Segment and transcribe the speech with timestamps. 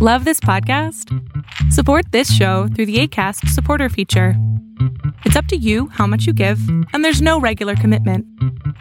[0.00, 1.12] Love this podcast?
[1.72, 4.34] Support this show through the ACAST supporter feature.
[5.24, 6.60] It's up to you how much you give,
[6.92, 8.24] and there's no regular commitment.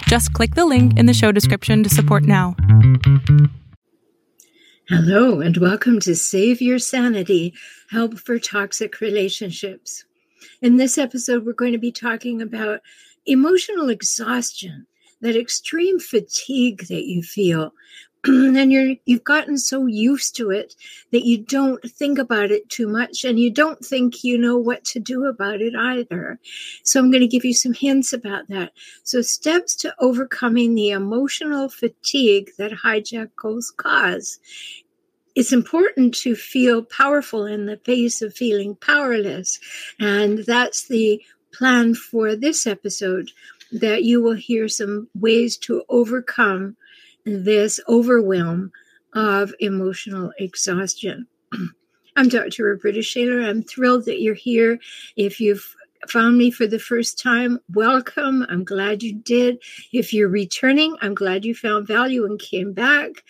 [0.03, 2.55] Just click the link in the show description to support now.
[4.89, 7.51] Hello, and welcome to Save Your Sanity
[7.89, 10.05] Help for Toxic Relationships.
[10.61, 12.81] In this episode, we're going to be talking about
[13.25, 14.85] emotional exhaustion,
[15.21, 17.73] that extreme fatigue that you feel
[18.57, 20.75] and you're you've gotten so used to it
[21.11, 24.83] that you don't think about it too much and you don't think you know what
[24.83, 26.37] to do about it either.
[26.83, 28.73] So i'm going to give you some hints about that.
[29.03, 34.39] So steps to overcoming the emotional fatigue that hijackals cause.
[35.35, 39.59] It's important to feel powerful in the face of feeling powerless
[39.99, 41.21] and that's the
[41.53, 43.31] plan for this episode
[43.71, 46.75] that you will hear some ways to overcome
[47.27, 48.71] this overwhelm
[49.13, 51.27] of emotional exhaustion.
[52.15, 52.63] I'm Dr.
[52.63, 53.41] Roberta Shaler.
[53.41, 54.79] I'm thrilled that you're here.
[55.17, 55.75] If you've
[56.07, 58.45] found me for the first time, welcome.
[58.49, 59.59] I'm glad you did.
[59.91, 63.23] If you're returning, I'm glad you found value and came back.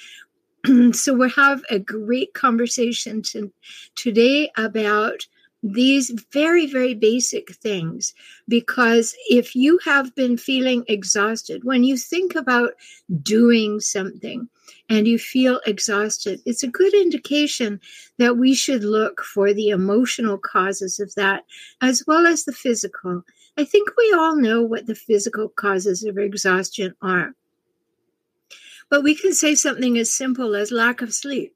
[0.94, 3.52] so we'll have a great conversation to,
[3.96, 5.26] today about
[5.64, 8.14] these very, very basic things.
[8.48, 12.74] Because if you have been feeling exhausted, when you think about
[13.22, 14.48] doing something
[14.90, 17.80] and you feel exhausted, it's a good indication
[18.18, 21.44] that we should look for the emotional causes of that
[21.82, 23.24] as well as the physical.
[23.58, 27.34] I think we all know what the physical causes of exhaustion are.
[28.90, 31.54] But we can say something as simple as lack of sleep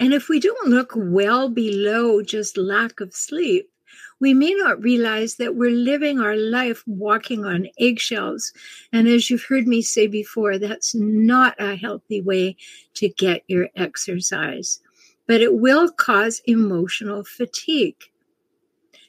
[0.00, 3.70] and if we don't look well below just lack of sleep,
[4.18, 8.52] we may not realize that we're living our life walking on eggshells.
[8.92, 12.56] And as you've heard me say before, that's not a healthy way
[12.94, 14.80] to get your exercise.
[15.26, 18.02] But it will cause emotional fatigue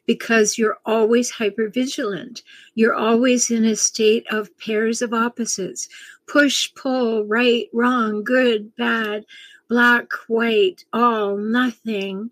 [0.05, 2.41] because you're always hypervigilant.
[2.75, 5.87] You're always in a state of pairs of opposites
[6.27, 9.25] push, pull, right, wrong, good, bad
[9.71, 12.29] black, white, all, nothing,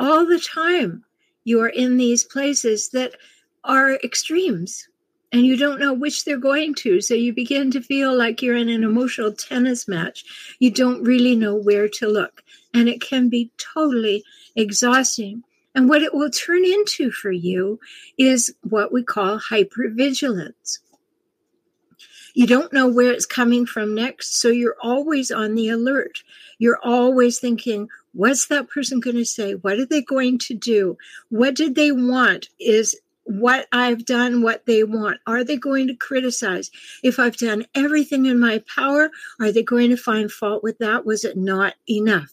[0.00, 1.04] all the time.
[1.44, 3.14] You are in these places that
[3.62, 4.88] are extremes
[5.30, 7.00] and you don't know which they're going to.
[7.00, 10.24] So you begin to feel like you're in an emotional tennis match.
[10.58, 12.42] You don't really know where to look.
[12.74, 14.24] And it can be totally
[14.56, 15.44] exhausting.
[15.76, 17.78] And what it will turn into for you
[18.18, 20.80] is what we call hypervigilance.
[22.34, 24.40] You don't know where it's coming from next.
[24.40, 26.22] So you're always on the alert.
[26.58, 29.54] You're always thinking, what's that person going to say?
[29.54, 30.96] What are they going to do?
[31.28, 32.48] What did they want?
[32.58, 35.20] Is what I've done what they want?
[35.26, 36.70] Are they going to criticize?
[37.02, 41.06] If I've done everything in my power, are they going to find fault with that?
[41.06, 42.32] Was it not enough?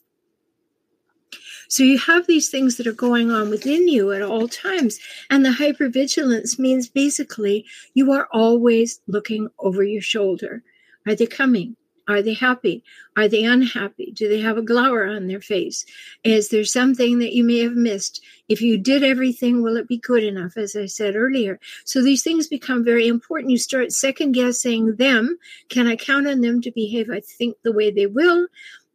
[1.67, 4.99] So you have these things that are going on within you at all times.
[5.29, 10.63] And the hypervigilance means basically you are always looking over your shoulder.
[11.05, 11.75] Are they coming?
[12.09, 12.83] Are they happy?
[13.17, 14.11] Are they unhappy?
[14.11, 15.85] Do they have a glower on their face?
[16.23, 18.21] Is there something that you may have missed?
[18.47, 20.55] If you did everything, will it be good enough?
[20.55, 21.59] As I said earlier.
[21.83, 23.51] So these things become very important.
[23.51, 25.37] You start second guessing them.
[25.67, 28.47] Can I count on them to behave, I think, the way they will?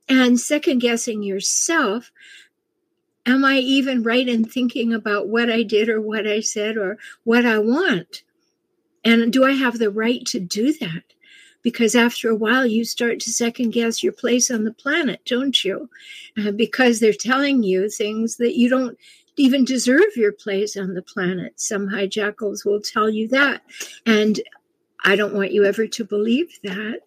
[0.08, 2.10] And second guessing yourself
[3.26, 6.98] am I even right in thinking about what I did or what I said or
[7.24, 8.22] what I want?
[9.04, 11.02] And do I have the right to do that?
[11.62, 15.64] Because after a while, you start to second guess your place on the planet, don't
[15.64, 15.88] you?
[16.36, 18.98] Uh, because they're telling you things that you don't
[19.36, 21.52] even deserve your place on the planet.
[21.60, 23.62] Some hijackals will tell you that.
[24.04, 24.40] And
[25.04, 27.00] I don't want you ever to believe that.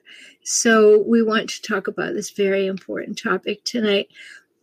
[0.43, 4.09] So, we want to talk about this very important topic tonight.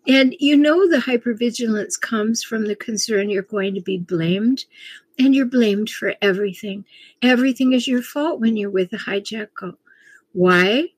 [0.06, 4.64] And you know the hypervigilance comes from the concern you're going to be blamed,
[5.18, 6.84] and you're blamed for everything.
[7.22, 9.76] Everything is your fault when you're with a hijackal.
[10.32, 10.88] Why?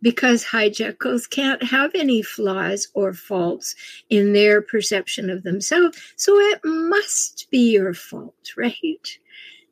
[0.00, 3.74] Because hijackals can't have any flaws or faults
[4.10, 9.18] in their perception of themselves, so it must be your fault, right?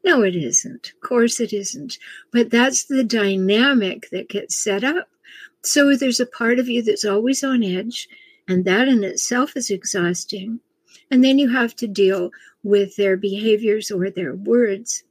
[0.03, 0.93] No, it isn't.
[0.94, 1.99] Of course, it isn't.
[2.32, 5.09] But that's the dynamic that gets set up.
[5.62, 8.09] So there's a part of you that's always on edge
[8.49, 10.61] and that in itself is exhausting.
[11.11, 12.31] And then you have to deal
[12.62, 15.05] with their behaviors or their words.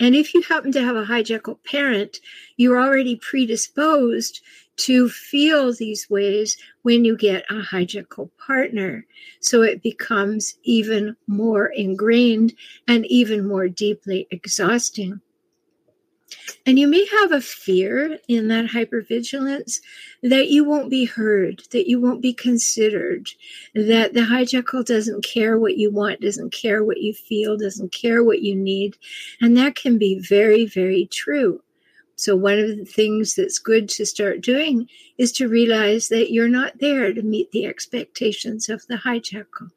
[0.00, 2.18] And if you happen to have a hijackal parent,
[2.56, 4.40] you're already predisposed
[4.76, 9.06] to feel these ways when you get a hijackal partner.
[9.40, 12.54] So it becomes even more ingrained
[12.88, 15.20] and even more deeply exhausting.
[16.66, 19.80] And you may have a fear in that hypervigilance
[20.22, 23.28] that you won't be heard, that you won't be considered,
[23.74, 28.22] that the hijackal doesn't care what you want, doesn't care what you feel, doesn't care
[28.22, 28.96] what you need.
[29.40, 31.62] And that can be very, very true.
[32.14, 34.88] So, one of the things that's good to start doing
[35.18, 39.70] is to realize that you're not there to meet the expectations of the hijackal.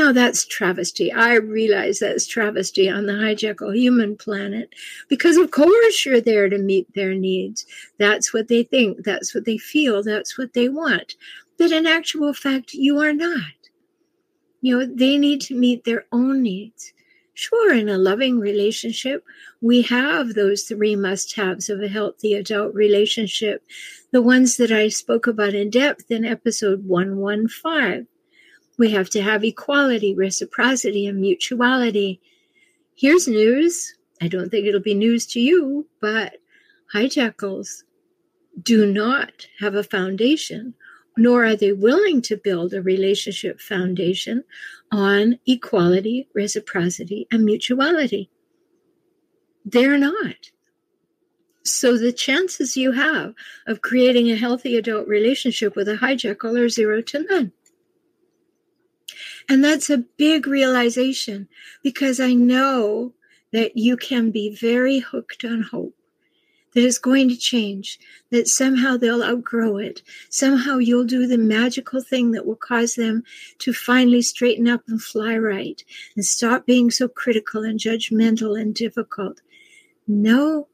[0.00, 1.12] Now that's travesty.
[1.12, 4.74] I realize that's travesty on the hijackal human planet
[5.08, 7.66] because, of course, you're there to meet their needs.
[7.98, 11.16] That's what they think, that's what they feel, that's what they want.
[11.58, 13.58] But in actual fact, you are not.
[14.62, 16.94] You know, they need to meet their own needs.
[17.34, 19.22] Sure, in a loving relationship,
[19.60, 23.62] we have those three must haves of a healthy adult relationship,
[24.12, 28.06] the ones that I spoke about in depth in episode 115.
[28.80, 32.18] We have to have equality, reciprocity, and mutuality.
[32.94, 33.94] Here's news.
[34.22, 36.38] I don't think it'll be news to you, but
[36.94, 37.82] hijackals
[38.62, 40.72] do not have a foundation,
[41.18, 44.44] nor are they willing to build a relationship foundation
[44.90, 48.30] on equality, reciprocity, and mutuality.
[49.62, 50.52] They're not.
[51.64, 53.34] So the chances you have
[53.66, 57.52] of creating a healthy adult relationship with a hijackal are zero to none.
[59.50, 61.48] And that's a big realization
[61.82, 63.14] because I know
[63.52, 65.94] that you can be very hooked on hope
[66.72, 67.98] that it's going to change,
[68.30, 70.02] that somehow they'll outgrow it.
[70.28, 73.24] Somehow you'll do the magical thing that will cause them
[73.58, 75.82] to finally straighten up and fly right
[76.14, 79.40] and stop being so critical and judgmental and difficult.
[80.06, 80.68] No,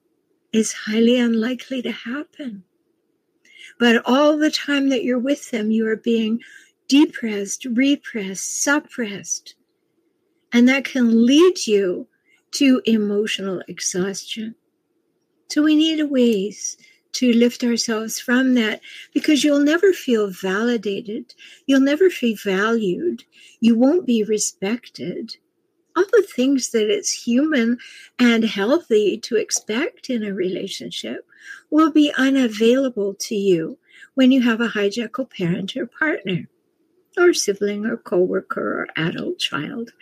[0.53, 2.65] it's highly unlikely to happen.
[3.79, 6.41] But all the time that you're with them, you are being
[6.89, 9.55] depressed, repressed, suppressed.
[10.53, 12.07] And that can lead you
[12.53, 14.55] to emotional exhaustion.
[15.49, 16.77] So we need ways
[17.13, 18.81] to lift ourselves from that
[19.15, 21.35] because you'll never feel validated.
[21.67, 23.25] You'll never feel valued.
[23.61, 25.37] You won't be respected.
[25.97, 27.79] All the things that it's human
[28.19, 31.27] and healthy to expect in a relationship
[31.71, 33.79] will be unavailable to you
[34.15, 36.49] when you have a hijackal parent or partner
[37.17, 39.93] or sibling or coworker or adult child.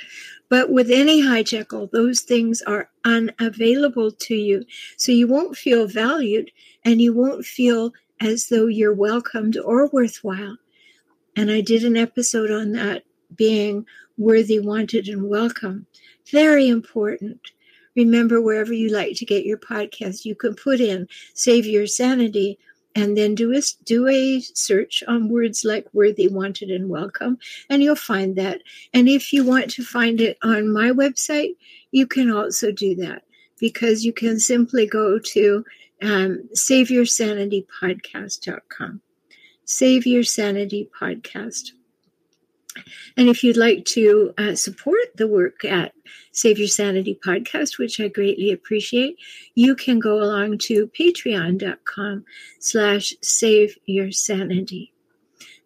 [0.49, 4.64] But with any hijackal, those things are unavailable to you.
[4.96, 6.50] So you won't feel valued
[6.84, 10.56] and you won't feel as though you're welcomed or worthwhile.
[11.37, 15.87] And I did an episode on that being worthy, wanted, and welcome.
[16.31, 17.50] Very important.
[17.96, 22.58] Remember, wherever you like to get your podcast, you can put in Save Your Sanity
[22.94, 27.37] and then do a, do a search on words like worthy, wanted, and welcome,
[27.69, 28.61] and you'll find that.
[28.93, 31.56] And if you want to find it on my website,
[31.91, 33.25] you can also do that
[33.58, 35.64] because you can simply go to
[36.02, 39.00] um, SaveYourSanityPodcast.com.
[39.64, 41.70] Save Your Sanity Podcast.
[43.17, 45.94] And if you'd like to uh, support the work at
[46.32, 49.17] Save Your Sanity podcast, which I greatly appreciate,
[49.55, 52.25] you can go along to patreon.com
[52.59, 54.93] slash save your sanity.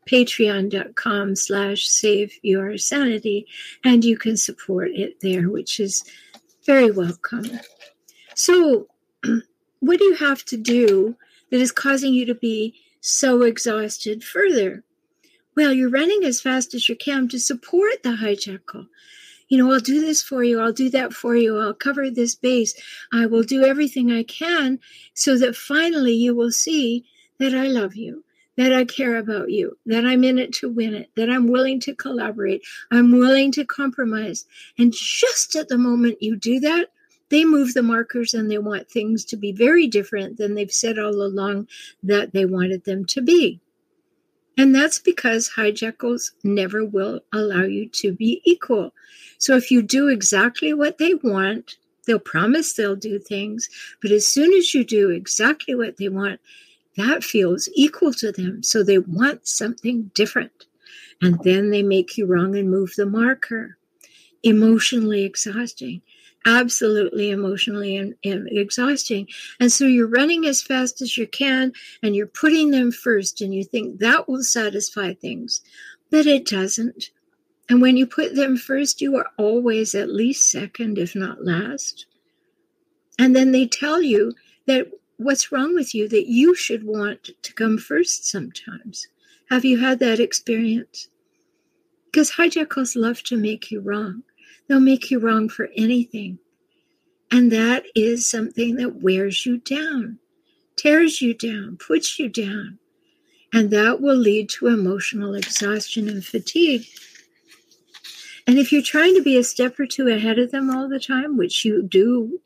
[0.06, 3.46] Patreon.com slash save your sanity,
[3.84, 6.04] and you can support it there, which is
[6.64, 7.60] very welcome.
[8.34, 8.88] So,
[9.80, 11.16] what do you have to do
[11.50, 14.84] that is causing you to be so exhausted further?
[15.58, 18.86] Well, you're running as fast as you can to support the hijackal.
[19.48, 20.60] You know, I'll do this for you.
[20.60, 21.58] I'll do that for you.
[21.58, 22.80] I'll cover this base.
[23.12, 24.78] I will do everything I can
[25.14, 27.04] so that finally you will see
[27.40, 28.22] that I love you,
[28.56, 31.80] that I care about you, that I'm in it to win it, that I'm willing
[31.80, 32.62] to collaborate,
[32.92, 34.44] I'm willing to compromise.
[34.78, 36.92] And just at the moment you do that,
[37.30, 41.00] they move the markers and they want things to be very different than they've said
[41.00, 41.66] all along
[42.04, 43.60] that they wanted them to be.
[44.58, 48.92] And that's because hijackals never will allow you to be equal.
[49.38, 53.68] So if you do exactly what they want, they'll promise they'll do things.
[54.02, 56.40] But as soon as you do exactly what they want,
[56.96, 58.64] that feels equal to them.
[58.64, 60.66] So they want something different.
[61.22, 63.78] And then they make you wrong and move the marker.
[64.42, 66.02] Emotionally exhausting
[66.48, 69.28] absolutely emotionally and, and, exhausting.
[69.60, 73.54] And so you're running as fast as you can and you're putting them first, and
[73.54, 75.60] you think that will satisfy things,
[76.10, 77.10] but it doesn't.
[77.68, 82.06] And when you put them first, you are always at least second, if not last.
[83.18, 84.32] And then they tell you
[84.66, 89.06] that what's wrong with you, that you should want to come first sometimes.
[89.50, 91.08] Have you had that experience?
[92.06, 94.22] Because hijackals love to make you wrong.
[94.68, 96.38] They'll make you wrong for anything.
[97.30, 100.18] And that is something that wears you down,
[100.76, 102.78] tears you down, puts you down.
[103.52, 106.86] And that will lead to emotional exhaustion and fatigue.
[108.46, 111.00] And if you're trying to be a step or two ahead of them all the
[111.00, 112.40] time, which you do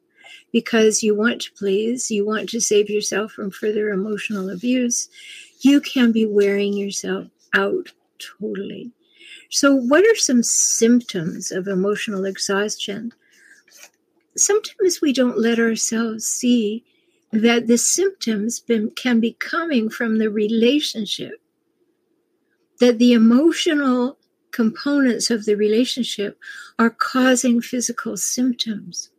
[0.52, 5.08] because you want to please, you want to save yourself from further emotional abuse,
[5.60, 8.92] you can be wearing yourself out totally.
[9.54, 13.12] So, what are some symptoms of emotional exhaustion?
[14.34, 16.84] Sometimes we don't let ourselves see
[17.32, 21.34] that the symptoms been, can be coming from the relationship,
[22.80, 24.16] that the emotional
[24.52, 26.38] components of the relationship
[26.78, 29.10] are causing physical symptoms.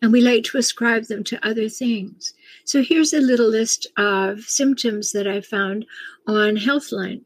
[0.00, 2.32] And we like to ascribe them to other things.
[2.64, 5.84] So here's a little list of symptoms that I found
[6.26, 7.24] on Healthline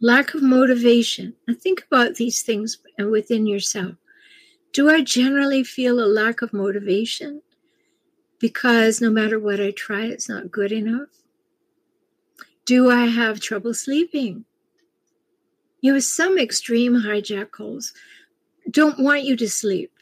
[0.00, 1.34] lack of motivation.
[1.46, 3.94] And think about these things within yourself.
[4.72, 7.42] Do I generally feel a lack of motivation
[8.38, 11.08] because no matter what I try, it's not good enough?
[12.64, 14.44] Do I have trouble sleeping?
[15.80, 17.92] You know, some extreme hijackals
[18.70, 19.92] don't want you to sleep.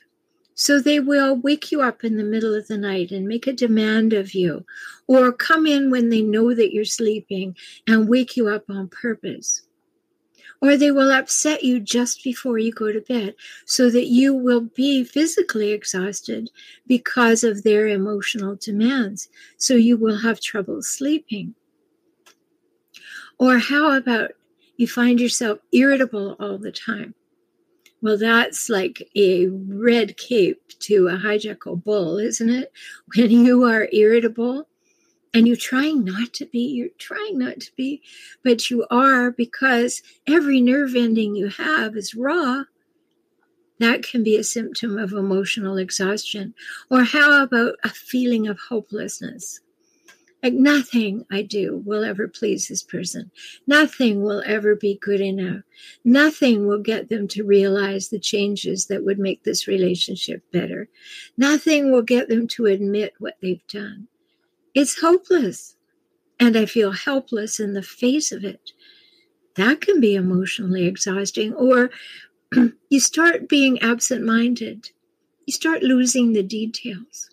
[0.58, 3.52] So they will wake you up in the middle of the night and make a
[3.52, 4.64] demand of you,
[5.06, 7.54] or come in when they know that you're sleeping
[7.86, 9.65] and wake you up on purpose.
[10.62, 13.34] Or they will upset you just before you go to bed
[13.66, 16.50] so that you will be physically exhausted
[16.86, 19.28] because of their emotional demands.
[19.58, 21.54] So you will have trouble sleeping.
[23.38, 24.32] Or how about
[24.76, 27.14] you find yourself irritable all the time.
[28.02, 32.72] Well, that's like a red cape to a hijackal bull, isn't it?
[33.16, 34.68] When you are irritable
[35.36, 38.00] and you're trying not to be, you're trying not to be,
[38.42, 42.62] but you are because every nerve ending you have is raw.
[43.78, 46.54] That can be a symptom of emotional exhaustion.
[46.90, 49.60] Or how about a feeling of hopelessness?
[50.42, 53.30] Like nothing I do will ever please this person.
[53.66, 55.64] Nothing will ever be good enough.
[56.02, 60.88] Nothing will get them to realize the changes that would make this relationship better.
[61.36, 64.08] Nothing will get them to admit what they've done.
[64.76, 65.76] It's hopeless.
[66.38, 68.70] And I feel helpless in the face of it.
[69.56, 71.54] That can be emotionally exhausting.
[71.54, 71.90] Or
[72.90, 74.90] you start being absent minded,
[75.46, 77.30] you start losing the details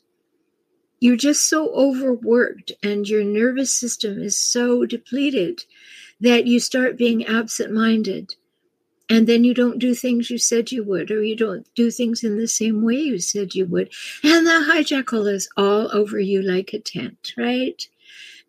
[1.03, 5.65] you're just so overworked and your nervous system is so depleted
[6.21, 8.35] that you start being absent minded.
[9.13, 12.23] And then you don't do things you said you would, or you don't do things
[12.23, 13.93] in the same way you said you would.
[14.23, 17.87] And the hijackal is all over you like a tent, right?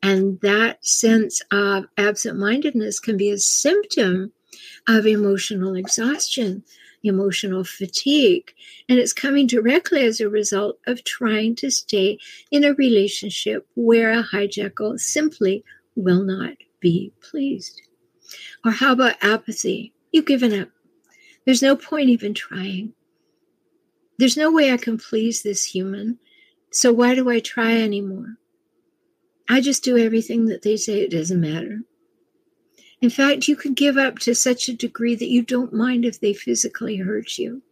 [0.03, 4.33] And that sense of absent mindedness can be a symptom
[4.89, 6.65] of emotional exhaustion
[7.03, 8.55] emotional fatigue.
[8.89, 12.19] And it's coming directly as a result of trying to stay
[12.51, 15.63] in a relationship where a hijackal simply
[15.95, 17.83] will not be pleased.
[18.65, 19.94] Or how about apathy?
[20.15, 20.69] You've given up.
[21.45, 22.93] There's no point even trying.
[24.17, 26.21] There's no way I can please this human.
[26.71, 28.37] So why do I try anymore?
[29.49, 31.01] I just do everything that they say.
[31.01, 31.81] It doesn't matter.
[33.01, 36.21] In fact, you can give up to such a degree that you don't mind if
[36.21, 37.63] they physically hurt you.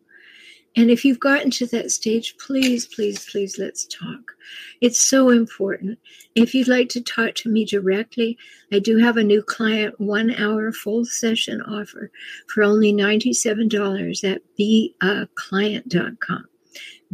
[0.75, 4.33] And if you've gotten to that stage, please, please, please, let's talk.
[4.81, 5.99] It's so important.
[6.35, 8.39] If you'd like to talk to me directly,
[8.73, 12.11] I do have a new client one hour full session offer
[12.49, 16.45] for only $97 at beaclient.com.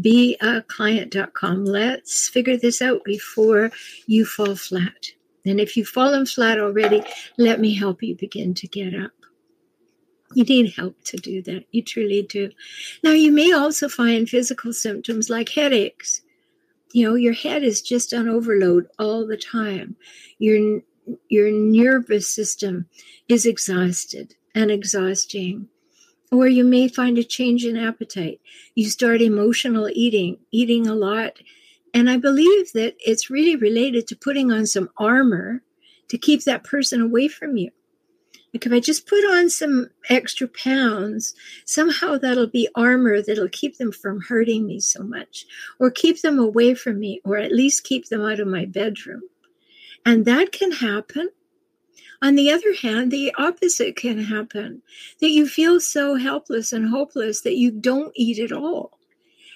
[0.00, 1.64] Beaclient.com.
[1.64, 3.72] Let's figure this out before
[4.06, 5.10] you fall flat.
[5.44, 7.02] And if you've fallen flat already,
[7.38, 9.17] let me help you begin to get up.
[10.34, 11.64] You need help to do that.
[11.70, 12.50] You truly do.
[13.02, 16.22] Now, you may also find physical symptoms like headaches.
[16.92, 19.96] You know, your head is just on overload all the time.
[20.38, 20.80] Your
[21.28, 22.86] your nervous system
[23.28, 25.68] is exhausted and exhausting.
[26.30, 28.40] Or you may find a change in appetite.
[28.74, 31.38] You start emotional eating, eating a lot
[31.94, 35.62] and I believe that it's really related to putting on some armor
[36.08, 37.70] to keep that person away from you.
[38.52, 41.34] Like if I just put on some extra pounds,
[41.66, 45.44] somehow that'll be armor that'll keep them from hurting me so much,
[45.78, 49.22] or keep them away from me, or at least keep them out of my bedroom.
[50.06, 51.28] And that can happen.
[52.20, 54.82] On the other hand, the opposite can happen
[55.20, 58.97] that you feel so helpless and hopeless that you don't eat at all.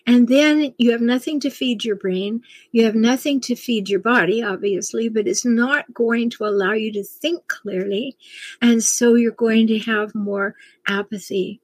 [0.06, 2.42] And then you have nothing to feed your brain.
[2.72, 6.92] You have nothing to feed your body, obviously, but it's not going to allow you
[6.94, 8.16] to think clearly.
[8.60, 10.56] And so you're going to have more
[10.86, 11.60] apathy.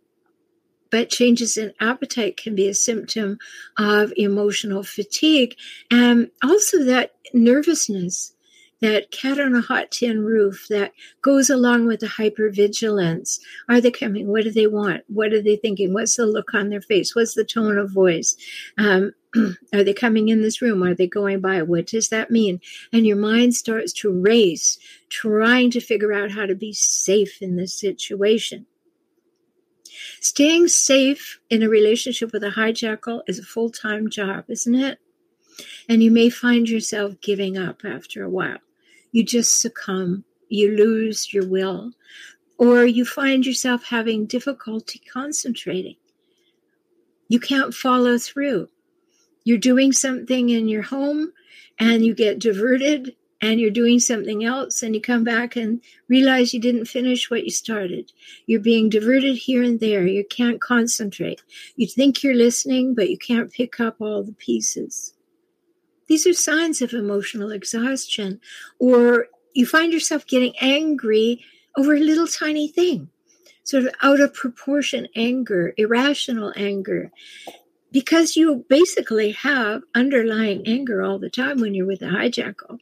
[0.90, 3.38] but changes in appetite can be a symptom
[3.76, 5.56] of emotional fatigue
[5.90, 8.32] and also that nervousness
[8.80, 10.92] that cat on a hot tin roof that
[11.22, 13.40] goes along with the hypervigilance.
[13.68, 14.28] Are they coming?
[14.28, 15.02] What do they want?
[15.08, 15.92] What are they thinking?
[15.92, 17.14] What's the look on their face?
[17.14, 18.36] What's the tone of voice?
[18.76, 19.12] Um,
[19.74, 20.82] are they coming in this room?
[20.82, 21.62] Are they going by?
[21.62, 22.60] What does that mean?
[22.92, 27.56] And your mind starts to race, trying to figure out how to be safe in
[27.56, 28.66] this situation.
[30.20, 34.98] Staying safe in a relationship with a hijackal is a full time job, isn't it?
[35.88, 38.58] And you may find yourself giving up after a while.
[39.12, 41.92] You just succumb, you lose your will,
[42.58, 45.96] or you find yourself having difficulty concentrating.
[47.28, 48.68] You can't follow through.
[49.44, 51.32] You're doing something in your home
[51.78, 56.52] and you get diverted and you're doing something else and you come back and realize
[56.52, 58.12] you didn't finish what you started.
[58.46, 60.06] You're being diverted here and there.
[60.06, 61.42] You can't concentrate.
[61.76, 65.14] You think you're listening, but you can't pick up all the pieces.
[66.08, 68.40] These are signs of emotional exhaustion.
[68.78, 71.44] Or you find yourself getting angry
[71.76, 73.08] over a little tiny thing,
[73.62, 77.12] sort of out of proportion anger, irrational anger
[77.90, 82.78] because you basically have underlying anger all the time when you're with a hijackal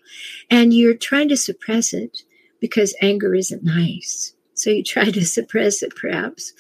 [0.51, 2.23] and you're trying to suppress it
[2.61, 6.53] because anger isn't nice so you try to suppress it perhaps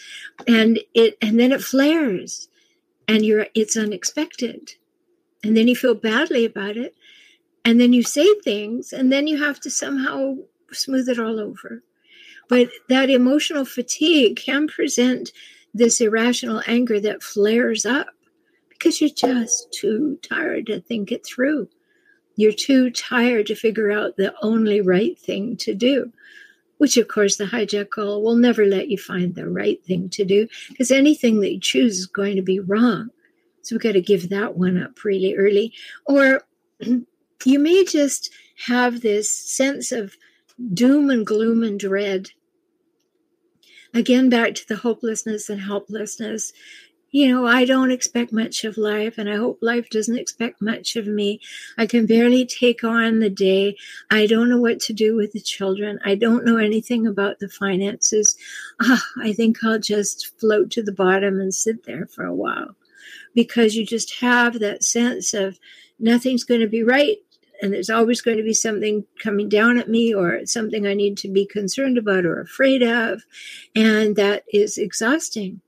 [0.46, 2.48] and it and then it flares
[3.08, 4.74] and you're it's unexpected
[5.46, 6.94] and then you feel badly about it
[7.64, 10.34] and then you say things and then you have to somehow
[10.72, 11.82] smooth it all over
[12.48, 15.32] but that emotional fatigue can present
[15.74, 18.08] this irrational anger that flares up
[18.68, 21.68] because you're just too tired to think it through.
[22.36, 26.12] You're too tired to figure out the only right thing to do,
[26.78, 30.24] which, of course, the hijack hijackal will never let you find the right thing to
[30.24, 33.10] do because anything that you choose is going to be wrong.
[33.66, 35.72] So we've got to give that one up really early.
[36.06, 36.42] Or
[37.44, 38.32] you may just
[38.66, 40.16] have this sense of
[40.72, 42.30] doom and gloom and dread.
[43.92, 46.52] Again, back to the hopelessness and helplessness
[47.16, 50.96] you know, I don't expect much of life, and I hope life doesn't expect much
[50.96, 51.40] of me.
[51.78, 53.78] I can barely take on the day.
[54.10, 55.98] I don't know what to do with the children.
[56.04, 58.36] I don't know anything about the finances.
[58.82, 62.76] Oh, I think I'll just float to the bottom and sit there for a while
[63.36, 65.60] because you just have that sense of
[66.00, 67.18] nothing's going to be right.
[67.62, 71.16] And there's always going to be something coming down at me or something I need
[71.18, 73.22] to be concerned about or afraid of.
[73.74, 75.60] And that is exhausting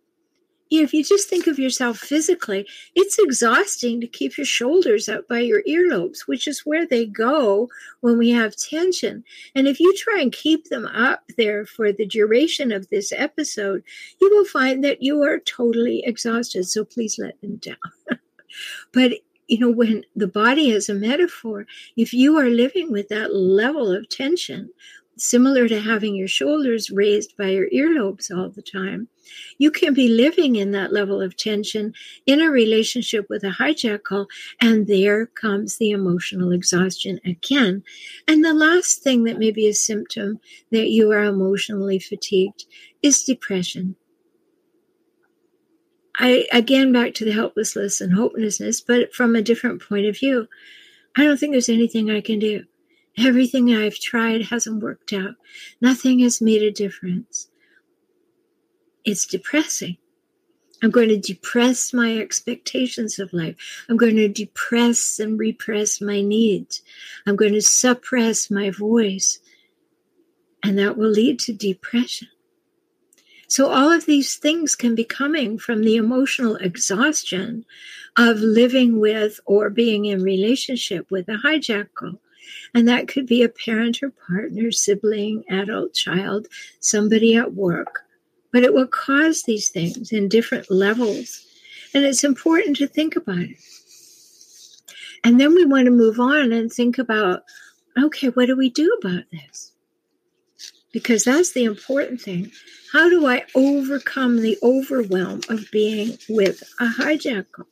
[0.70, 5.40] if you just think of yourself physically, it's exhausting to keep your shoulders up by
[5.40, 7.68] your earlobes, which is where they go
[8.00, 9.24] when we have tension.
[9.54, 13.82] And if you try and keep them up there for the duration of this episode,
[14.20, 16.68] you will find that you are totally exhausted.
[16.68, 17.76] So please let them down.
[18.92, 19.12] but
[19.48, 23.90] you know, when the body is a metaphor, if you are living with that level
[23.90, 24.70] of tension,
[25.18, 29.08] similar to having your shoulders raised by your earlobes all the time.
[29.58, 31.92] You can be living in that level of tension
[32.26, 34.26] in a relationship with a hijackal,
[34.60, 37.82] and there comes the emotional exhaustion again.
[38.26, 42.64] And the last thing that may be a symptom that you are emotionally fatigued
[43.02, 43.96] is depression.
[46.18, 50.48] I again back to the helplessness and hopelessness, but from a different point of view.
[51.16, 52.64] I don't think there's anything I can do.
[53.18, 55.34] Everything I've tried hasn't worked out.
[55.80, 57.48] Nothing has made a difference.
[59.04, 59.96] It's depressing.
[60.82, 63.56] I'm going to depress my expectations of life.
[63.88, 66.82] I'm going to depress and repress my needs.
[67.26, 69.40] I'm going to suppress my voice.
[70.62, 72.28] And that will lead to depression.
[73.48, 77.64] So, all of these things can be coming from the emotional exhaustion
[78.16, 82.18] of living with or being in relationship with a hijackal.
[82.74, 86.46] And that could be a parent or partner, sibling, adult, child,
[86.80, 88.04] somebody at work.
[88.52, 91.44] But it will cause these things in different levels.
[91.94, 93.58] And it's important to think about it.
[95.24, 97.42] And then we want to move on and think about
[98.04, 99.72] okay, what do we do about this?
[100.92, 102.50] Because that's the important thing.
[102.92, 107.66] How do I overcome the overwhelm of being with a hijackal?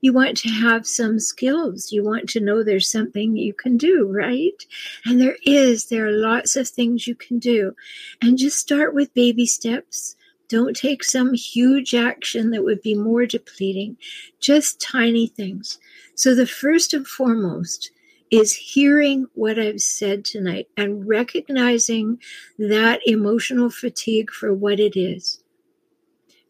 [0.00, 1.92] You want to have some skills.
[1.92, 4.64] You want to know there's something you can do, right?
[5.04, 7.74] And there is, there are lots of things you can do.
[8.22, 10.16] And just start with baby steps.
[10.48, 13.96] Don't take some huge action that would be more depleting,
[14.40, 15.78] just tiny things.
[16.14, 17.92] So, the first and foremost
[18.30, 22.20] is hearing what I've said tonight and recognizing
[22.58, 25.40] that emotional fatigue for what it is.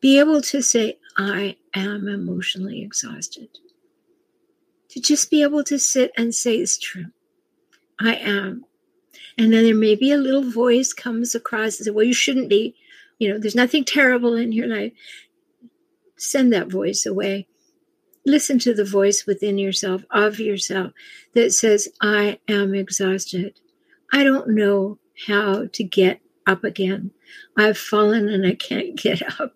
[0.00, 3.50] be able to say, I am emotionally exhausted.
[4.88, 7.08] To just be able to sit and say, it's true.
[8.00, 8.64] I am.
[9.36, 12.48] And then there may be a little voice comes across and says, well, you shouldn't
[12.48, 12.74] be.
[13.18, 14.92] You know, there's nothing terrible in your life.
[16.16, 17.46] Send that voice away.
[18.24, 20.92] Listen to the voice within yourself, of yourself,
[21.34, 23.60] that says, I am exhausted.
[24.10, 27.10] I don't know how to get up again.
[27.58, 29.54] I've fallen and I can't get up.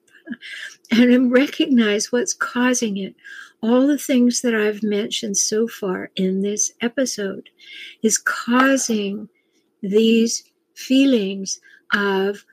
[0.91, 3.15] And recognize what's causing it.
[3.63, 7.49] All the things that I've mentioned so far in this episode
[8.03, 9.29] is causing
[9.83, 11.61] these feelings
[11.93, 12.45] of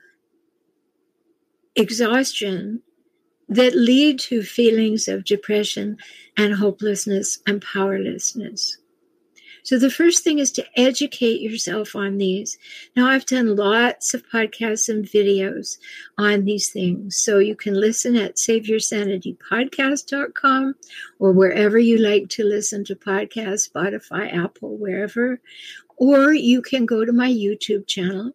[1.76, 2.82] exhaustion
[3.48, 5.98] that lead to feelings of depression
[6.36, 8.78] and hopelessness and powerlessness.
[9.64, 12.58] So the first thing is to educate yourself on these.
[12.96, 15.78] Now I've done lots of podcasts and videos
[16.18, 17.16] on these things.
[17.16, 20.74] So you can listen at saveyoursanitypodcast.com
[21.20, 25.40] or wherever you like to listen to podcasts, Spotify, Apple, wherever.
[25.96, 28.32] Or you can go to my YouTube channel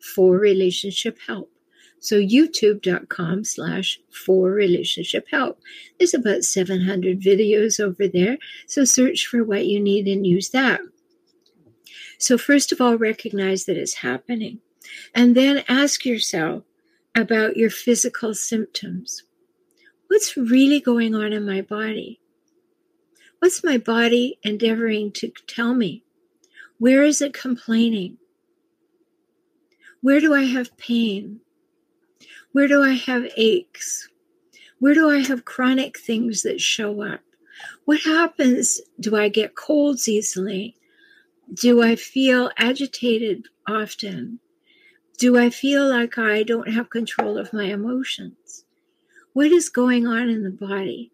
[0.00, 1.53] for relationship help.
[2.04, 5.58] So youtube.com slash for relationship help.
[5.98, 8.36] There's about 700 videos over there.
[8.66, 10.82] So search for what you need and use that.
[12.18, 14.60] So first of all, recognize that it's happening.
[15.14, 16.64] And then ask yourself
[17.14, 19.22] about your physical symptoms.
[20.08, 22.20] What's really going on in my body?
[23.38, 26.04] What's my body endeavoring to tell me?
[26.76, 28.18] Where is it complaining?
[30.02, 31.40] Where do I have pain?
[32.54, 34.08] Where do I have aches?
[34.78, 37.20] Where do I have chronic things that show up?
[37.84, 38.80] What happens?
[39.00, 40.76] Do I get colds easily?
[41.52, 44.38] Do I feel agitated often?
[45.18, 48.64] Do I feel like I don't have control of my emotions?
[49.32, 51.10] What is going on in the body?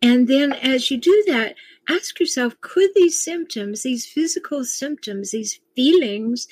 [0.00, 1.56] And then as you do that,
[1.90, 6.46] ask yourself could these symptoms, these physical symptoms, these feelings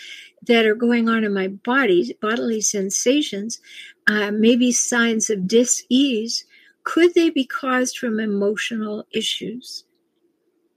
[0.47, 3.61] that are going on in my body, bodily sensations,
[4.07, 6.45] uh, maybe signs of dis ease,
[6.85, 9.85] could they be caused from emotional issues?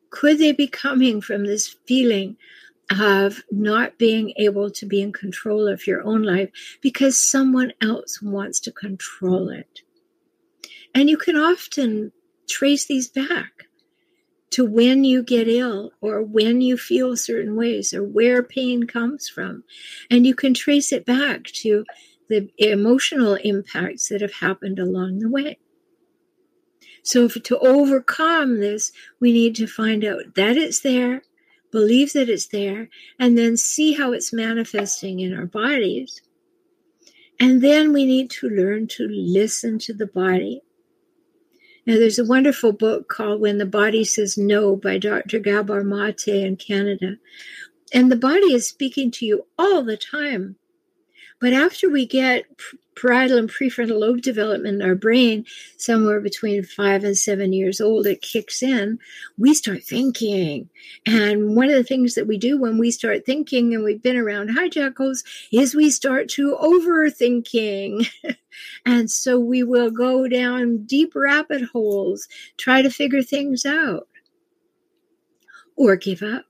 [0.09, 2.35] Could they be coming from this feeling
[2.89, 6.49] of not being able to be in control of your own life
[6.81, 9.81] because someone else wants to control it?
[10.93, 12.11] And you can often
[12.49, 13.67] trace these back
[14.51, 19.27] to when you get ill or when you feel certain ways or where pain comes
[19.27, 19.63] from.
[20.09, 21.85] And you can trace it back to
[22.29, 25.57] the emotional impacts that have happened along the way.
[27.03, 31.23] So, if, to overcome this, we need to find out that it's there,
[31.71, 36.21] believe that it's there, and then see how it's manifesting in our bodies.
[37.39, 40.61] And then we need to learn to listen to the body
[41.87, 45.39] now, there's a wonderful book called When the Body Says No by Dr.
[45.39, 47.17] Gabor Mate in Canada.
[47.91, 50.57] And the body is speaking to you all the time.
[51.39, 52.45] But after we get
[52.95, 55.45] parietal and prefrontal lobe development in our brain,
[55.77, 58.99] somewhere between five and seven years old, it kicks in,
[59.37, 60.69] we start thinking.
[61.05, 64.17] And one of the things that we do when we start thinking, and we've been
[64.17, 68.07] around hijackals, is we start to overthinking.
[68.85, 72.27] and so we will go down deep rabbit holes,
[72.57, 74.07] try to figure things out,
[75.75, 76.45] or give up.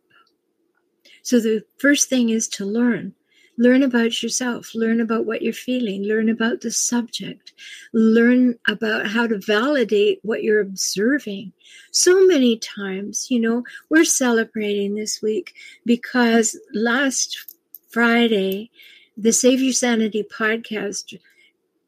[1.23, 3.13] So the first thing is to learn
[3.61, 7.53] Learn about yourself, learn about what you're feeling, learn about the subject,
[7.93, 11.53] learn about how to validate what you're observing.
[11.91, 15.53] So many times, you know, we're celebrating this week
[15.85, 17.55] because last
[17.89, 18.71] Friday,
[19.15, 21.19] the Save Your Sanity podcast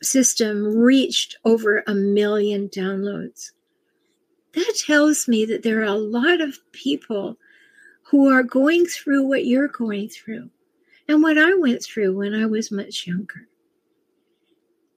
[0.04, 3.50] system reached over a million downloads.
[4.54, 7.36] That tells me that there are a lot of people
[8.04, 10.52] who are going through what you're going through
[11.08, 13.48] and what I went through when I was much younger.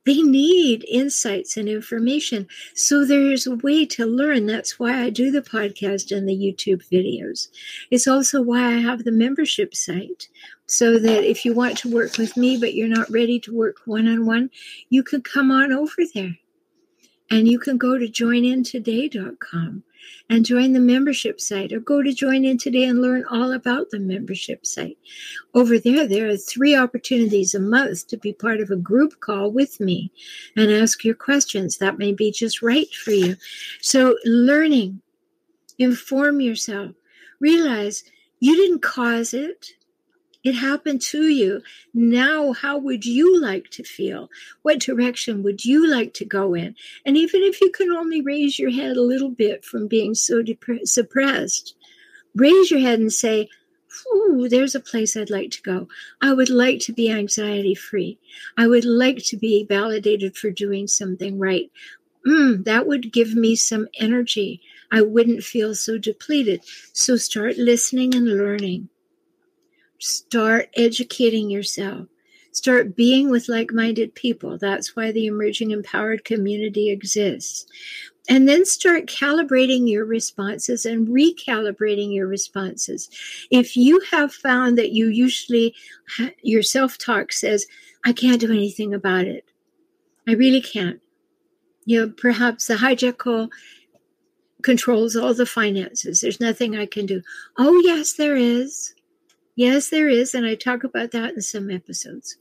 [0.06, 2.46] They need insights and information.
[2.74, 4.46] So there's a way to learn.
[4.46, 7.48] That's why I do the podcast and the YouTube videos.
[7.90, 10.28] It's also why I have the membership site.
[10.66, 13.78] So that if you want to work with me, but you're not ready to work
[13.84, 14.50] one on one,
[14.90, 16.38] you can come on over there.
[17.28, 19.82] And you can go to joinintoday.com
[20.28, 23.90] and join the membership site or go to join in today and learn all about
[23.90, 24.98] the membership site.
[25.54, 29.50] Over there, there are three opportunities a month to be part of a group call
[29.50, 30.10] with me
[30.56, 31.78] and ask your questions.
[31.78, 33.36] That may be just right for you.
[33.80, 35.00] So, learning,
[35.78, 36.92] inform yourself,
[37.40, 38.04] realize
[38.40, 39.75] you didn't cause it.
[40.46, 41.60] It happened to you.
[41.92, 44.30] Now, how would you like to feel?
[44.62, 46.76] What direction would you like to go in?
[47.04, 50.42] And even if you can only raise your head a little bit from being so
[50.42, 51.74] dep- suppressed,
[52.36, 53.48] raise your head and say,
[54.14, 55.88] Ooh, there's a place I'd like to go.
[56.22, 58.20] I would like to be anxiety free.
[58.56, 61.72] I would like to be validated for doing something right.
[62.24, 64.60] Mm, that would give me some energy.
[64.92, 66.62] I wouldn't feel so depleted.
[66.92, 68.90] So start listening and learning.
[69.98, 72.06] Start educating yourself.
[72.52, 74.56] Start being with like minded people.
[74.58, 77.66] That's why the emerging empowered community exists.
[78.28, 83.08] And then start calibrating your responses and recalibrating your responses.
[83.50, 85.74] If you have found that you usually,
[86.42, 87.66] your self talk says,
[88.04, 89.44] I can't do anything about it.
[90.26, 91.00] I really can't.
[91.84, 93.48] You know, perhaps the hijackal
[94.62, 96.20] controls all the finances.
[96.20, 97.22] There's nothing I can do.
[97.58, 98.95] Oh, yes, there is.
[99.56, 102.36] Yes, there is, and I talk about that in some episodes.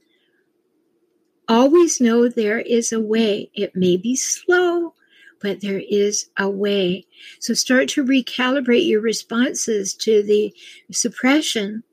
[1.48, 3.50] Always know there is a way.
[3.54, 4.94] It may be slow,
[5.42, 7.08] but there is a way.
[7.40, 10.54] So start to recalibrate your responses to the
[10.92, 11.84] suppression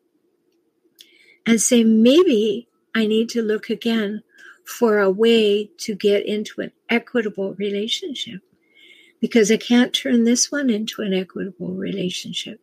[1.46, 4.22] and say, maybe I need to look again
[4.64, 8.40] for a way to get into an equitable relationship
[9.20, 12.60] because I can't turn this one into an equitable relationship.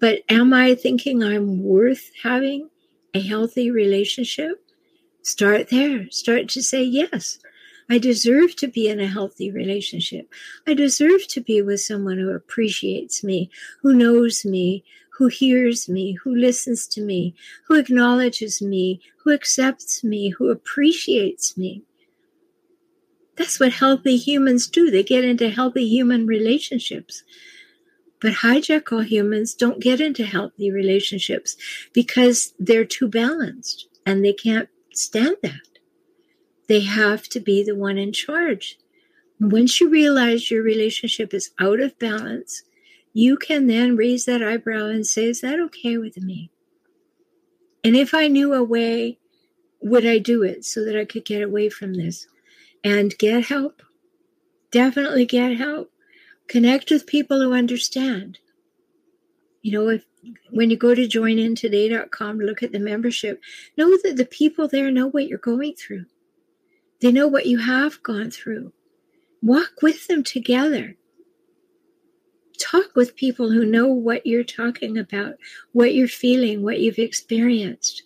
[0.00, 2.70] But am I thinking I'm worth having
[3.14, 4.64] a healthy relationship?
[5.22, 6.10] Start there.
[6.10, 7.38] Start to say, yes,
[7.90, 10.32] I deserve to be in a healthy relationship.
[10.66, 13.50] I deserve to be with someone who appreciates me,
[13.82, 17.34] who knows me, who hears me, who listens to me,
[17.66, 21.82] who acknowledges me, who accepts me, who appreciates me.
[23.36, 24.90] That's what healthy humans do.
[24.90, 27.24] They get into healthy human relationships.
[28.20, 31.56] But hijackal humans don't get into healthy relationships
[31.92, 35.78] because they're too balanced and they can't stand that.
[36.66, 38.78] They have to be the one in charge.
[39.40, 42.62] Once you realize your relationship is out of balance,
[43.12, 46.50] you can then raise that eyebrow and say, Is that okay with me?
[47.84, 49.18] And if I knew a way,
[49.80, 52.26] would I do it so that I could get away from this
[52.82, 53.82] and get help?
[54.70, 55.90] Definitely get help.
[56.48, 58.38] Connect with people who understand.
[59.62, 60.04] You know, if
[60.50, 63.40] when you go to joinintoday.com, look at the membership,
[63.76, 66.06] know that the people there know what you're going through.
[67.00, 68.72] They know what you have gone through.
[69.42, 70.96] Walk with them together.
[72.58, 75.34] Talk with people who know what you're talking about,
[75.72, 78.02] what you're feeling, what you've experienced,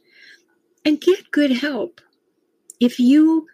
[0.84, 2.02] and get good help.
[2.80, 3.46] If you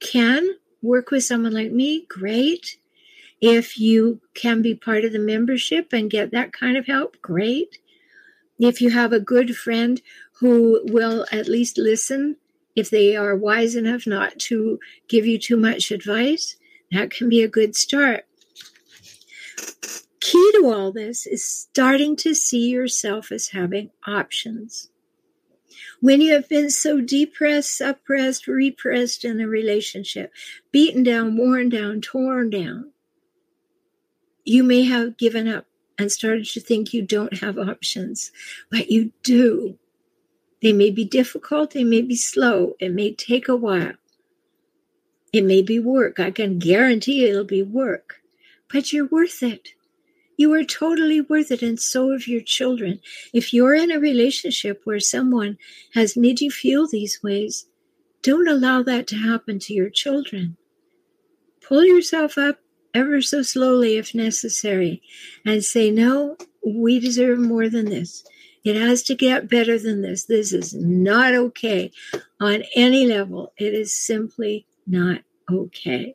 [0.00, 0.46] can
[0.82, 2.76] work with someone like me, great.
[3.42, 7.78] If you can be part of the membership and get that kind of help, great.
[8.60, 10.00] If you have a good friend
[10.34, 12.36] who will at least listen,
[12.76, 14.78] if they are wise enough not to
[15.08, 16.54] give you too much advice,
[16.92, 18.26] that can be a good start.
[20.20, 24.88] Key to all this is starting to see yourself as having options.
[26.00, 30.32] When you have been so depressed, suppressed, repressed in a relationship,
[30.70, 32.91] beaten down, worn down, torn down,
[34.44, 35.66] you may have given up
[35.98, 38.32] and started to think you don't have options,
[38.70, 39.78] but you do.
[40.60, 43.94] They may be difficult, they may be slow, it may take a while.
[45.32, 46.20] It may be work.
[46.20, 48.20] I can guarantee it'll be work,
[48.70, 49.70] but you're worth it.
[50.36, 53.00] You are totally worth it, and so are your children.
[53.32, 55.58] If you're in a relationship where someone
[55.94, 57.66] has made you feel these ways,
[58.22, 60.56] don't allow that to happen to your children.
[61.60, 62.61] Pull yourself up
[62.94, 65.02] ever so slowly if necessary,
[65.44, 68.24] and say, No, we deserve more than this.
[68.64, 70.24] It has to get better than this.
[70.24, 71.90] This is not okay
[72.40, 73.52] on any level.
[73.56, 76.14] It is simply not okay.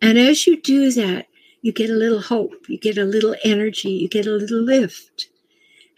[0.00, 1.26] And as you do that,
[1.62, 5.28] you get a little hope, you get a little energy, you get a little lift.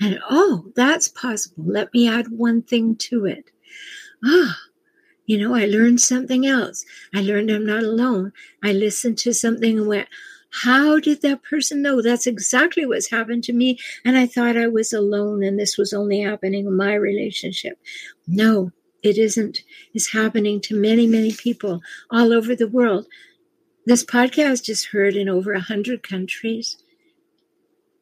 [0.01, 1.64] And oh, that's possible.
[1.67, 3.51] Let me add one thing to it.
[4.23, 4.59] Ah,
[5.26, 6.84] you know, I learned something else.
[7.14, 8.32] I learned I'm not alone.
[8.62, 10.08] I listened to something and went,
[10.50, 12.00] how did that person know?
[12.00, 13.78] That's exactly what's happened to me.
[14.04, 17.78] And I thought I was alone and this was only happening in my relationship.
[18.28, 18.70] No,
[19.02, 19.60] it isn't.
[19.94, 23.06] It's happening to many, many people all over the world.
[23.87, 26.76] This podcast is heard in over a hundred countries.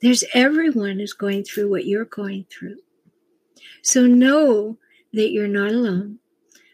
[0.03, 2.79] There's everyone who's going through what you're going through.
[3.83, 4.79] So know
[5.13, 6.19] that you're not alone.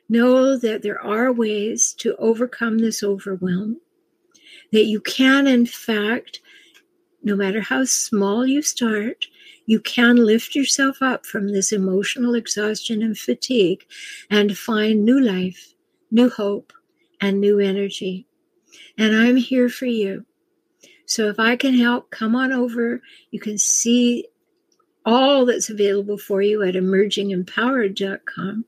[0.09, 3.81] Know that there are ways to overcome this overwhelm,
[4.73, 6.41] that you can, in fact,
[7.23, 9.27] no matter how small you start,
[9.67, 13.85] you can lift yourself up from this emotional exhaustion and fatigue
[14.31, 15.75] and find new life,
[16.11, 16.73] new hope,
[17.21, 18.27] and new energy.
[18.97, 20.25] And I'm here for you.
[21.05, 23.03] So if I can help, come on over.
[23.31, 24.27] You can see
[25.05, 28.65] all that's available for you at emergingempowered.com.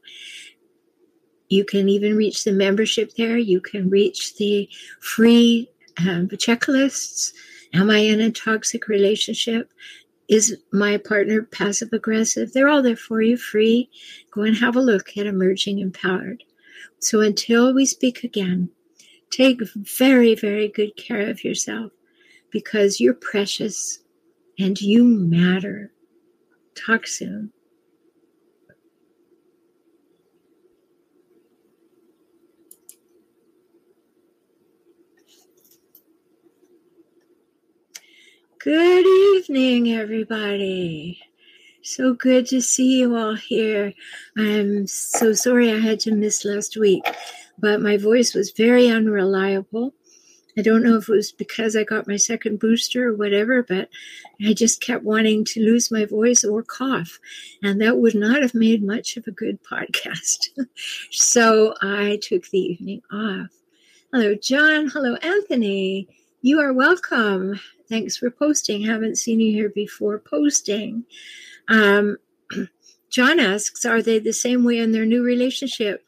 [1.50, 3.36] You can even reach the membership there.
[3.36, 4.68] You can reach the
[5.00, 7.32] free um, checklists.
[7.74, 9.72] Am I in a toxic relationship?
[10.28, 12.52] Is my partner passive aggressive?
[12.52, 13.90] They're all there for you free.
[14.30, 16.44] Go and have a look at Emerging Empowered.
[17.00, 18.70] So until we speak again,
[19.30, 21.90] take very, very good care of yourself
[22.52, 23.98] because you're precious
[24.56, 25.92] and you matter.
[26.76, 27.52] Talk soon.
[38.62, 41.18] Good evening, everybody.
[41.81, 43.94] So good to see you all here.
[44.37, 47.03] I'm so sorry I had to miss last week,
[47.59, 49.94] but my voice was very unreliable.
[50.59, 53.88] I don't know if it was because I got my second booster or whatever, but
[54.46, 57.18] I just kept wanting to lose my voice or cough.
[57.62, 60.51] And that would not have made much of a good podcast.
[61.11, 63.49] so I took the evening off.
[64.12, 64.88] Hello, John.
[64.88, 66.09] Hello, Anthony.
[66.42, 67.61] You are welcome.
[67.90, 68.81] Thanks for posting.
[68.81, 71.05] Haven't seen you here before posting.
[71.68, 72.16] Um,
[73.11, 76.03] John asks, are they the same way in their new relationship?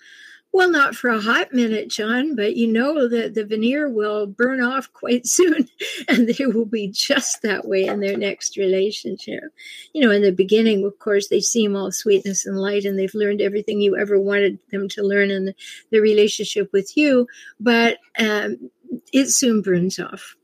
[0.50, 4.62] Well, not for a hot minute, John, but you know that the veneer will burn
[4.62, 5.68] off quite soon
[6.08, 9.44] and they will be just that way in their next relationship.
[9.92, 13.14] You know, in the beginning, of course, they seem all sweetness and light and they've
[13.14, 15.54] learned everything you ever wanted them to learn in
[15.90, 17.28] the, relationship with you,
[17.60, 18.70] but um,
[19.12, 20.36] it soon burns off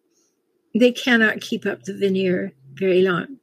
[0.74, 3.38] they cannot keep up the veneer very long.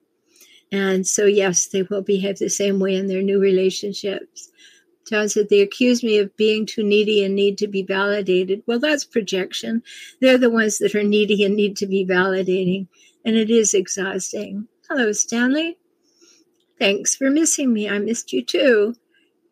[0.71, 4.51] And so, yes, they will behave the same way in their new relationships.
[5.07, 8.63] John said, They accuse me of being too needy and need to be validated.
[8.65, 9.83] Well, that's projection.
[10.19, 12.87] They're the ones that are needy and need to be validating.
[13.23, 14.67] And it is exhausting.
[14.89, 15.77] Hello, Stanley.
[16.79, 17.87] Thanks for missing me.
[17.87, 18.95] I missed you too.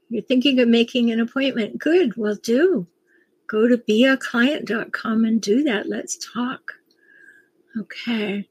[0.09, 1.77] You're thinking of making an appointment.
[1.77, 2.17] Good.
[2.17, 2.87] Well, do.
[3.47, 5.87] Go to beaclient.com and do that.
[5.87, 6.73] Let's talk.
[7.77, 8.47] Okay.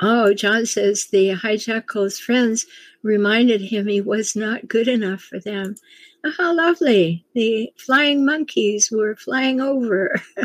[0.00, 2.66] Oh, John says the hijackal's friends
[3.02, 5.74] reminded him he was not good enough for them.
[6.24, 7.24] Oh, how lovely.
[7.34, 10.20] The flying monkeys were flying over.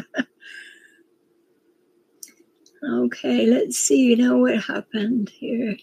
[2.83, 5.77] okay, let's see, you know what happened here.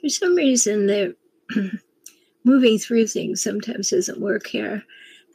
[0.00, 1.16] For some reason, the
[2.44, 4.84] moving through things sometimes doesn't work here.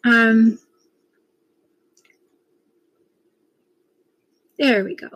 [0.04, 0.60] Um,
[4.58, 5.10] There we go.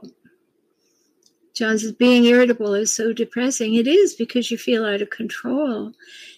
[1.55, 3.73] John says, being irritable is so depressing.
[3.73, 5.91] It is because you feel out of control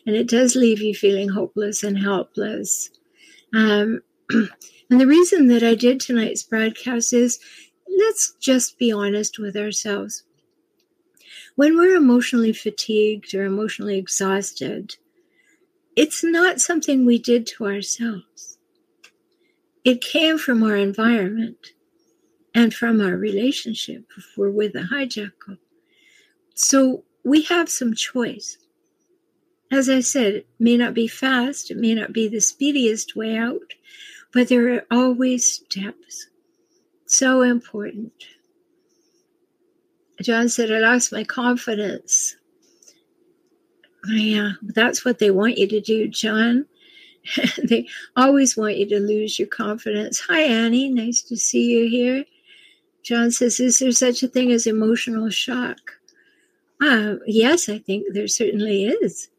[0.08, 2.89] and it does leave you feeling hopeless and helpless.
[3.54, 4.50] Um, and
[5.02, 7.39] the reason that I did tonight's broadcast is
[8.00, 10.24] let's just be honest with ourselves.
[11.56, 14.96] When we're emotionally fatigued or emotionally exhausted,
[15.96, 18.58] it's not something we did to ourselves.
[19.84, 21.74] It came from our environment
[22.56, 25.58] and from our relationship if we're with a hijackal.
[26.56, 28.58] So we have some choice.
[29.72, 33.36] As I said, it may not be fast, it may not be the speediest way
[33.36, 33.74] out,
[34.32, 36.28] but there are always steps.
[37.06, 38.14] So important.
[40.22, 42.36] John said, I lost my confidence.
[44.08, 46.66] Yeah, that's what they want you to do, John.
[47.63, 50.20] they always want you to lose your confidence.
[50.28, 50.89] Hi, Annie.
[50.89, 52.26] Nice to see you here.
[53.04, 55.78] John says, Is there such a thing as emotional shock?
[56.82, 59.30] Uh, yes, I think there certainly is.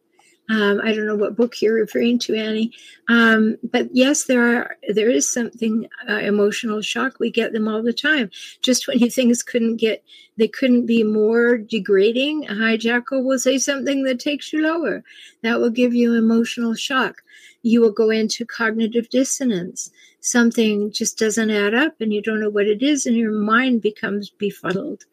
[0.51, 2.73] Um, I don't know what book you're referring to, Annie,
[3.09, 4.77] um, but yes, there are.
[4.89, 7.19] There is something uh, emotional shock.
[7.19, 8.31] We get them all the time.
[8.61, 10.05] Just when you things couldn't get,
[10.37, 12.47] they couldn't be more degrading.
[12.49, 15.03] A hijackal will say something that takes you lower.
[15.43, 17.23] That will give you emotional shock.
[17.63, 19.91] You will go into cognitive dissonance
[20.25, 23.83] something just doesn't add up and you don't know what it is and your mind
[23.83, 25.05] becomes befuddled.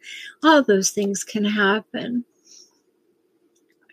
[0.42, 2.24] All those things can happen.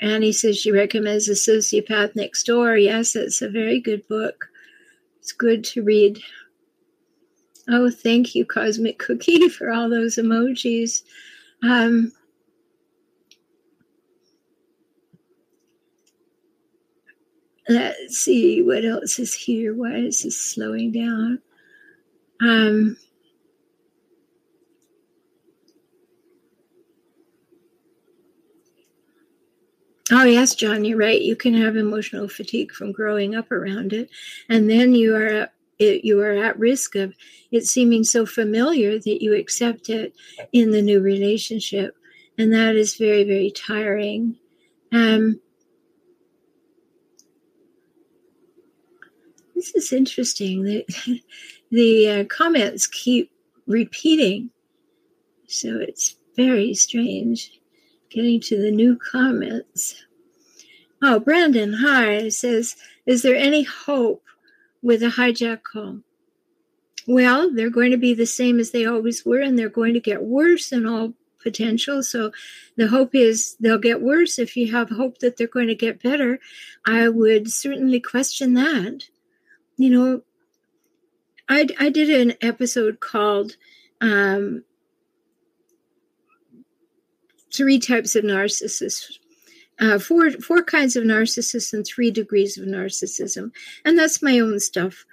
[0.00, 2.76] Annie says she recommends The Sociopath Next Door.
[2.76, 4.48] Yes, it's a very good book.
[5.20, 6.20] It's good to read.
[7.68, 11.02] Oh, thank you, Cosmic Cookie, for all those emojis.
[11.62, 12.12] Um,
[17.68, 19.74] let's see what else is here.
[19.74, 21.40] Why is this slowing down?
[22.40, 22.96] Um,
[30.10, 31.20] Oh, yes, John, you're right.
[31.20, 34.08] You can have emotional fatigue from growing up around it.
[34.48, 37.14] And then you are at, it, you are at risk of
[37.50, 40.14] it seeming so familiar that you accept it
[40.52, 41.94] in the new relationship.
[42.38, 44.36] And that is very, very tiring.
[44.92, 45.40] Um,
[49.54, 50.64] this is interesting.
[50.64, 50.86] The,
[51.70, 53.30] the uh, comments keep
[53.66, 54.50] repeating.
[55.48, 57.58] So it's very strange
[58.10, 60.04] getting to the new comments.
[61.02, 64.24] Oh, Brandon, hi, says, Is there any hope
[64.82, 66.02] with a hijackal?
[67.06, 70.00] Well, they're going to be the same as they always were, and they're going to
[70.00, 72.02] get worse in all potential.
[72.02, 72.32] So
[72.76, 74.38] the hope is they'll get worse.
[74.38, 76.38] If you have hope that they're going to get better,
[76.84, 79.04] I would certainly question that.
[79.76, 80.22] You know,
[81.48, 83.56] I, I did an episode called
[84.00, 84.64] um,
[87.58, 89.18] Three Types of Narcissists.
[89.80, 93.50] Uh, four four kinds of narcissists and three degrees of narcissism,
[93.84, 95.04] and that's my own stuff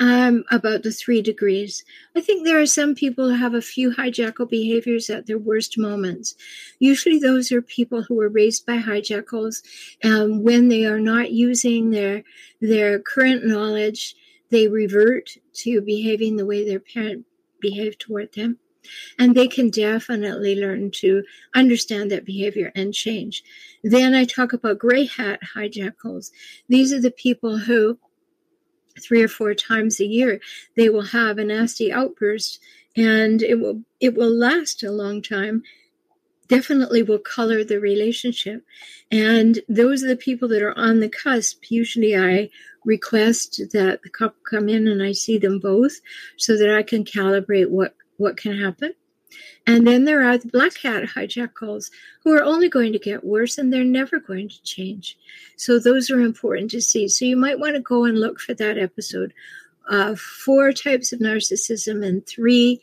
[0.00, 1.82] um, about the three degrees.
[2.14, 5.78] I think there are some people who have a few hijackal behaviors at their worst
[5.78, 6.34] moments.
[6.78, 9.62] Usually, those are people who were raised by hijackals.
[10.04, 12.22] Um, when they are not using their
[12.60, 14.14] their current knowledge,
[14.50, 17.24] they revert to behaving the way their parent
[17.60, 18.58] behaved toward them.
[19.18, 21.22] And they can definitely learn to
[21.54, 23.42] understand that behavior and change.
[23.82, 26.30] Then I talk about gray hat hijackals.
[26.68, 27.98] These are the people who
[29.00, 30.40] three or four times a year
[30.76, 32.60] they will have a nasty outburst
[32.96, 35.62] and it will it will last a long time
[36.48, 38.62] definitely will color the relationship
[39.10, 42.48] and those are the people that are on the cusp usually i
[42.84, 46.00] request that the couple come in and i see them both
[46.36, 48.94] so that i can calibrate what what can happen
[49.66, 51.90] and then there are the black hat hijackals
[52.22, 55.18] who are only going to get worse and they're never going to change.
[55.56, 57.08] So those are important to see.
[57.08, 59.32] So you might want to go and look for that episode.
[59.88, 62.82] Uh, four types of narcissism and three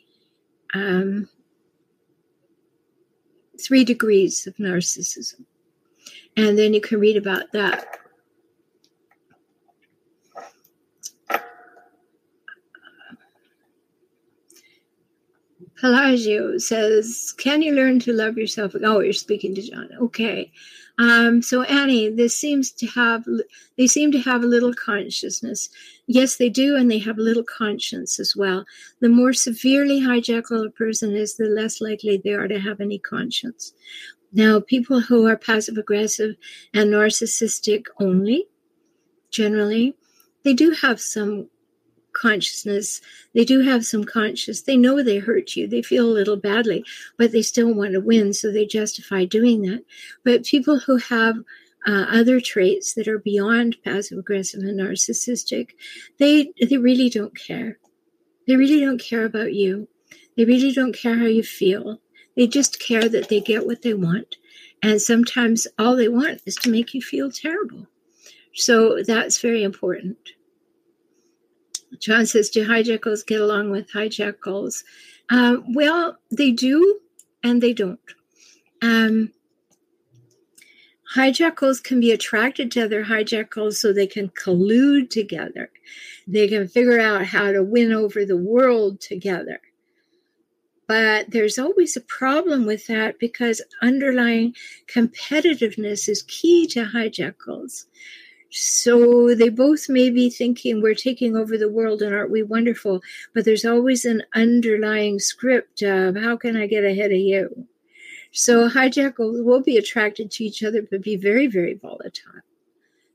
[0.74, 1.28] um,
[3.60, 5.44] three degrees of narcissism.
[6.36, 7.98] And then you can read about that.
[15.82, 18.74] Pelagio says, Can you learn to love yourself?
[18.84, 19.88] Oh, you're speaking to John.
[20.00, 20.52] Okay.
[20.98, 23.26] Um, so Annie, this seems to have
[23.76, 25.68] they seem to have a little consciousness.
[26.06, 28.64] Yes, they do, and they have a little conscience as well.
[29.00, 32.98] The more severely hijackal a person is, the less likely they are to have any
[32.98, 33.72] conscience.
[34.32, 36.36] Now, people who are passive aggressive
[36.72, 38.46] and narcissistic only,
[39.30, 39.96] generally,
[40.44, 41.48] they do have some
[42.12, 43.00] consciousness.
[43.34, 44.62] They do have some conscious.
[44.62, 45.66] They know they hurt you.
[45.66, 46.84] They feel a little badly,
[47.18, 49.84] but they still want to win, so they justify doing that.
[50.24, 51.36] But people who have
[51.86, 55.70] uh, other traits that are beyond passive aggressive and narcissistic,
[56.18, 57.78] they they really don't care.
[58.46, 59.88] They really don't care about you.
[60.36, 62.00] They really don't care how you feel.
[62.36, 64.36] They just care that they get what they want.
[64.82, 67.86] And sometimes all they want is to make you feel terrible.
[68.54, 70.16] So that's very important.
[72.02, 74.82] John says, Do hijackals get along with hijackals?
[75.30, 77.00] Um, well, they do
[77.44, 78.00] and they don't.
[78.82, 79.32] Um,
[81.14, 85.70] hijackals can be attracted to other hijackals so they can collude together.
[86.26, 89.60] They can figure out how to win over the world together.
[90.88, 94.54] But there's always a problem with that because underlying
[94.88, 97.86] competitiveness is key to hijackals.
[98.54, 103.00] So they both may be thinking we're taking over the world and aren't we wonderful?
[103.34, 107.66] But there's always an underlying script of how can I get ahead of you?
[108.30, 112.42] So hijackals will be attracted to each other, but be very, very volatile,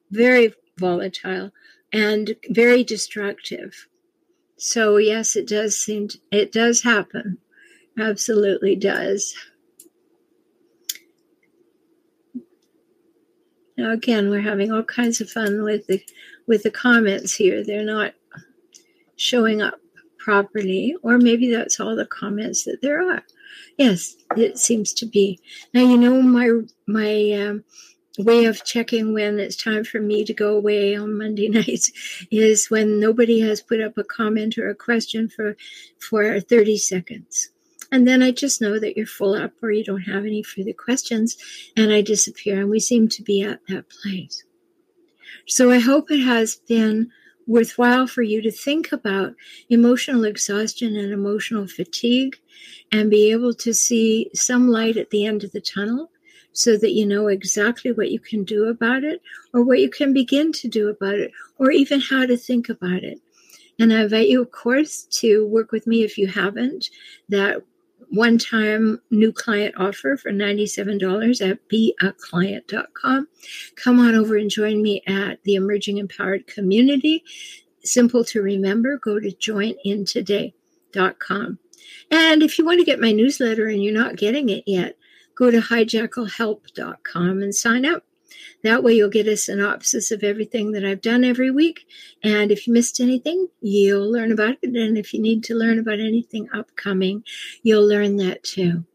[0.10, 1.52] very volatile,
[1.94, 3.88] and very destructive.
[4.58, 7.38] So yes, it does seem to, it does happen,
[7.98, 9.36] absolutely does.
[13.78, 16.03] Now again, we're having all kinds of fun with the
[16.47, 17.63] with the comments here.
[17.63, 18.13] They're not
[19.15, 19.80] showing up
[20.17, 23.23] properly, or maybe that's all the comments that there are.
[23.78, 25.39] Yes, it seems to be.
[25.73, 26.49] Now you know my
[26.88, 27.63] my um,
[28.17, 31.91] way of checking when it's time for me to go away on Monday nights
[32.32, 35.55] is when nobody has put up a comment or a question for
[35.99, 37.49] for 30 seconds.
[37.92, 40.74] And then I just know that you're full up or you don't have any further
[40.74, 41.38] questions,
[41.76, 42.60] and I disappear.
[42.62, 44.44] And we seem to be at that place.
[45.48, 47.10] So I hope it has been
[47.48, 49.34] worthwhile for you to think about
[49.70, 52.36] emotional exhaustion and emotional fatigue
[52.92, 56.12] and be able to see some light at the end of the tunnel
[56.52, 59.22] so that you know exactly what you can do about it
[59.54, 63.04] or what you can begin to do about it or even how to think about
[63.04, 63.22] it.
[63.80, 66.90] And I invite you, of course, to work with me if you haven't.
[67.30, 67.64] That
[68.10, 73.28] one time new client offer for $97 at beaclient.com.
[73.76, 77.24] Come on over and join me at the Emerging Empowered Community.
[77.84, 81.60] Simple to remember, go to joinintoday.com.
[82.10, 84.97] And if you want to get my newsletter and you're not getting it yet,
[85.36, 88.07] go to hijackalhelp.com and sign up.
[88.64, 91.86] That way, you'll get a synopsis of everything that I've done every week.
[92.24, 94.76] And if you missed anything, you'll learn about it.
[94.76, 97.24] And if you need to learn about anything upcoming,
[97.64, 98.86] you'll learn that too.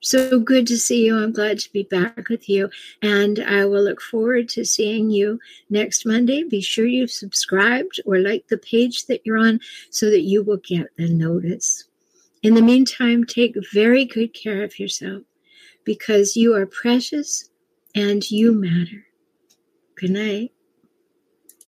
[0.00, 1.18] So good to see you.
[1.18, 2.70] I'm glad to be back with you.
[3.02, 6.44] And I will look forward to seeing you next Monday.
[6.44, 9.60] Be sure you've subscribed or liked the page that you're on
[9.90, 11.84] so that you will get the notice.
[12.42, 15.22] In the meantime, take very good care of yourself
[15.84, 17.50] because you are precious
[17.96, 19.06] and you matter.
[19.96, 20.52] Good night.